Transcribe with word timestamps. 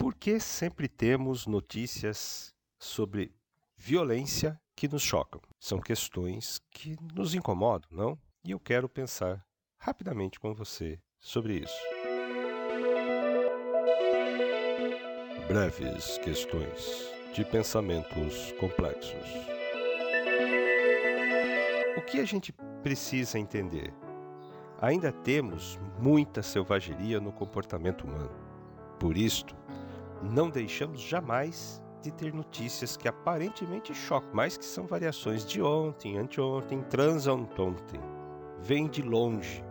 Por 0.00 0.14
que 0.14 0.40
sempre 0.40 0.88
temos 0.88 1.46
notícias 1.46 2.54
sobre 2.78 3.36
violência 3.76 4.58
que 4.74 4.88
nos 4.88 5.02
chocam? 5.02 5.42
São 5.58 5.78
questões 5.78 6.58
que 6.70 6.96
nos 7.14 7.34
incomodam, 7.34 7.86
não? 7.92 8.18
E 8.42 8.52
eu 8.52 8.58
quero 8.58 8.88
pensar 8.88 9.44
rapidamente 9.76 10.40
com 10.40 10.54
você 10.54 10.98
sobre 11.18 11.58
isso. 11.58 11.78
Breves 15.46 16.16
questões 16.16 17.12
de 17.34 17.44
pensamentos 17.44 18.52
complexos. 18.52 19.28
O 21.98 22.00
que 22.06 22.20
a 22.20 22.24
gente 22.24 22.54
precisa 22.82 23.38
entender? 23.38 23.92
Ainda 24.80 25.12
temos 25.12 25.78
muita 25.98 26.42
selvageria 26.42 27.20
no 27.20 27.30
comportamento 27.30 28.06
humano. 28.06 28.34
Por 28.98 29.18
isto, 29.18 29.54
não 30.22 30.50
deixamos 30.50 31.00
jamais 31.00 31.82
de 32.02 32.10
ter 32.10 32.32
notícias 32.32 32.96
que 32.96 33.08
aparentemente 33.08 33.94
chocam, 33.94 34.30
mas 34.32 34.56
que 34.56 34.64
são 34.64 34.86
variações 34.86 35.44
de 35.44 35.60
ontem, 35.60 36.18
anteontem, 36.18 36.82
transontem. 36.82 38.00
Vem 38.58 38.88
de 38.88 39.02
longe, 39.02 39.64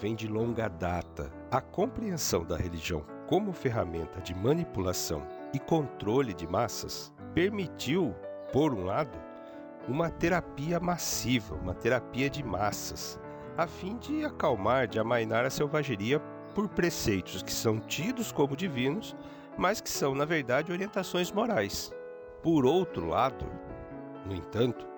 vem 0.00 0.14
de 0.14 0.26
longa 0.26 0.68
data. 0.68 1.32
A 1.50 1.60
compreensão 1.60 2.44
da 2.44 2.56
religião 2.56 3.04
como 3.26 3.52
ferramenta 3.52 4.20
de 4.20 4.34
manipulação 4.34 5.24
e 5.54 5.58
controle 5.58 6.34
de 6.34 6.46
massas 6.46 7.12
permitiu, 7.32 8.14
por 8.52 8.74
um 8.74 8.84
lado, 8.84 9.16
uma 9.86 10.10
terapia 10.10 10.80
massiva, 10.80 11.54
uma 11.54 11.74
terapia 11.74 12.28
de 12.28 12.42
massas, 12.42 13.20
a 13.56 13.66
fim 13.66 13.96
de 13.98 14.24
acalmar, 14.24 14.88
de 14.88 14.98
amainar 14.98 15.44
a 15.44 15.50
selvageria 15.50 16.20
por 16.54 16.68
preceitos 16.68 17.42
que 17.42 17.52
são 17.52 17.78
tidos 17.78 18.32
como 18.32 18.56
divinos 18.56 19.14
mas 19.60 19.78
que 19.78 19.90
são, 19.90 20.14
na 20.14 20.24
verdade, 20.24 20.72
orientações 20.72 21.30
morais. 21.30 21.92
Por 22.42 22.64
outro 22.64 23.06
lado, 23.06 23.44
no 24.24 24.34
entanto, 24.34 24.88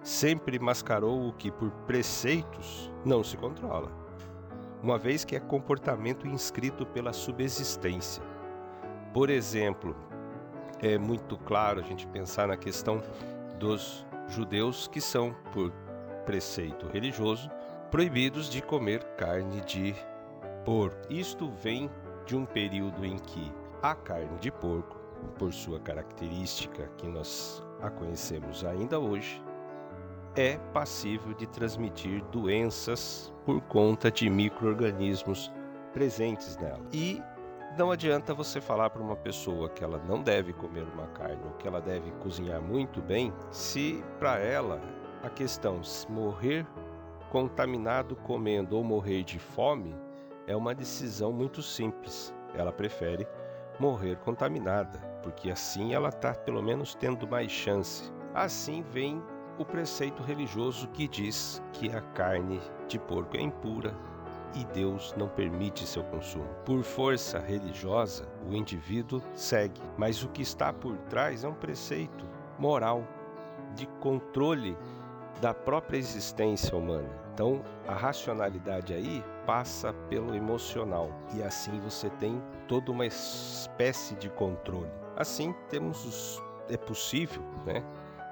sempre 0.00 0.60
mascarou 0.60 1.26
o 1.26 1.32
que 1.32 1.50
por 1.50 1.72
preceitos 1.88 2.88
não 3.04 3.24
se 3.24 3.36
controla, 3.36 3.90
uma 4.80 4.96
vez 4.96 5.24
que 5.24 5.34
é 5.34 5.40
comportamento 5.40 6.24
inscrito 6.28 6.86
pela 6.86 7.12
subsistência. 7.12 8.22
Por 9.12 9.28
exemplo, 9.28 9.96
é 10.80 10.96
muito 10.96 11.36
claro 11.38 11.80
a 11.80 11.82
gente 11.82 12.06
pensar 12.06 12.46
na 12.46 12.56
questão 12.56 13.02
dos 13.58 14.06
judeus 14.28 14.86
que 14.86 15.00
são, 15.00 15.34
por 15.52 15.72
preceito 16.24 16.86
religioso, 16.86 17.50
proibidos 17.90 18.48
de 18.48 18.62
comer 18.62 19.02
carne 19.16 19.60
de 19.62 19.96
porco. 20.64 21.12
Isto 21.12 21.50
vem 21.50 21.90
de 22.24 22.36
um 22.36 22.46
período 22.46 23.04
em 23.04 23.18
que 23.18 23.52
a 23.82 23.96
carne 23.96 24.38
de 24.38 24.50
porco, 24.50 24.96
por 25.38 25.52
sua 25.52 25.80
característica 25.80 26.88
que 26.96 27.08
nós 27.08 27.64
a 27.80 27.90
conhecemos 27.90 28.64
ainda 28.64 28.98
hoje, 28.98 29.42
é 30.36 30.56
passível 30.72 31.34
de 31.34 31.46
transmitir 31.48 32.24
doenças 32.26 33.32
por 33.44 33.60
conta 33.62 34.10
de 34.10 34.30
microorganismos 34.30 35.52
presentes 35.92 36.56
nela. 36.58 36.80
E 36.92 37.20
não 37.76 37.90
adianta 37.90 38.32
você 38.32 38.60
falar 38.60 38.90
para 38.90 39.02
uma 39.02 39.16
pessoa 39.16 39.68
que 39.68 39.82
ela 39.82 40.00
não 40.06 40.22
deve 40.22 40.52
comer 40.52 40.84
uma 40.84 41.08
carne 41.08 41.42
ou 41.44 41.52
que 41.52 41.66
ela 41.66 41.80
deve 41.80 42.10
cozinhar 42.12 42.62
muito 42.62 43.02
bem, 43.02 43.32
se 43.50 44.02
para 44.18 44.38
ela 44.38 44.80
a 45.24 45.28
questão 45.28 45.82
se 45.82 46.10
morrer 46.10 46.66
contaminado 47.30 48.14
comendo 48.14 48.76
ou 48.76 48.84
morrer 48.84 49.24
de 49.24 49.38
fome 49.38 49.94
é 50.46 50.54
uma 50.54 50.74
decisão 50.74 51.32
muito 51.32 51.62
simples. 51.62 52.32
Ela 52.54 52.72
prefere 52.72 53.26
morrer 53.78 54.16
contaminada, 54.16 54.98
porque 55.22 55.50
assim 55.50 55.94
ela 55.94 56.08
está 56.08 56.34
pelo 56.34 56.62
menos 56.62 56.94
tendo 56.94 57.26
mais 57.26 57.50
chance. 57.50 58.12
Assim 58.34 58.82
vem 58.82 59.22
o 59.58 59.64
preceito 59.64 60.22
religioso 60.22 60.88
que 60.88 61.06
diz 61.06 61.62
que 61.72 61.90
a 61.90 62.00
carne 62.00 62.60
de 62.88 62.98
porco 62.98 63.36
é 63.36 63.40
impura 63.40 63.94
e 64.54 64.64
Deus 64.66 65.14
não 65.16 65.28
permite 65.28 65.86
seu 65.86 66.04
consumo. 66.04 66.48
Por 66.64 66.82
força 66.82 67.38
religiosa, 67.38 68.26
o 68.48 68.54
indivíduo 68.54 69.22
segue, 69.34 69.80
mas 69.96 70.22
o 70.22 70.28
que 70.28 70.42
está 70.42 70.72
por 70.72 70.96
trás 71.08 71.44
é 71.44 71.48
um 71.48 71.54
preceito 71.54 72.26
moral 72.58 73.04
de 73.74 73.86
controle 74.00 74.76
da 75.40 75.54
própria 75.54 75.96
existência 75.96 76.76
humana. 76.76 77.08
Então, 77.32 77.62
a 77.88 77.94
racionalidade 77.94 78.92
aí 78.92 79.24
passa 79.46 79.92
pelo 80.08 80.34
emocional 80.34 81.10
e 81.34 81.42
assim 81.42 81.80
você 81.80 82.10
tem 82.10 82.42
toda 82.68 82.92
uma 82.92 83.06
espécie 83.72 84.14
de 84.16 84.28
controle. 84.28 84.90
Assim, 85.16 85.54
temos 85.70 86.04
os, 86.04 86.42
é 86.68 86.76
possível, 86.76 87.42
né, 87.64 87.82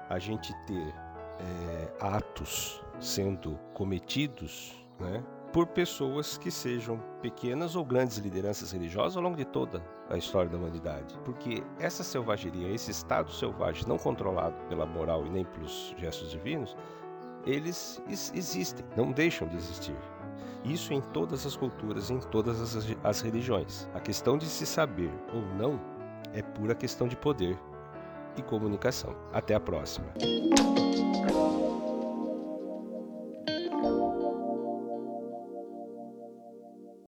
a 0.09 0.19
gente 0.19 0.53
ter 0.65 0.93
é, 1.39 1.93
atos 1.99 2.83
sendo 2.99 3.59
cometidos, 3.73 4.73
né, 4.99 5.23
por 5.51 5.67
pessoas 5.67 6.37
que 6.37 6.49
sejam 6.49 6.97
pequenas 7.21 7.75
ou 7.75 7.83
grandes 7.83 8.17
lideranças 8.17 8.71
religiosas 8.71 9.17
ao 9.17 9.23
longo 9.23 9.35
de 9.35 9.43
toda 9.43 9.83
a 10.09 10.17
história 10.17 10.49
da 10.49 10.57
humanidade. 10.57 11.17
Porque 11.25 11.61
essa 11.77 12.03
selvageria, 12.03 12.69
esse 12.69 12.91
estado 12.91 13.29
selvagem 13.31 13.85
não 13.87 13.97
controlado 13.97 14.55
pela 14.69 14.85
moral 14.85 15.25
e 15.25 15.29
nem 15.29 15.43
pelos 15.43 15.93
gestos 15.97 16.31
divinos, 16.31 16.77
eles 17.45 18.01
existem, 18.07 18.85
não 18.95 19.11
deixam 19.11 19.47
de 19.47 19.57
existir. 19.57 19.97
Isso 20.63 20.93
em 20.93 21.01
todas 21.01 21.45
as 21.45 21.55
culturas, 21.55 22.09
em 22.09 22.19
todas 22.19 22.61
as, 22.61 22.87
as 23.03 23.21
religiões. 23.21 23.87
A 23.93 23.99
questão 23.99 24.37
de 24.37 24.45
se 24.45 24.65
saber 24.65 25.11
ou 25.33 25.41
não 25.55 25.79
é 26.33 26.41
pura 26.41 26.75
questão 26.75 27.07
de 27.07 27.15
poder 27.15 27.57
e 28.37 28.41
comunicação. 28.41 29.15
Até 29.33 29.55
a 29.55 29.59
próxima. 29.59 30.07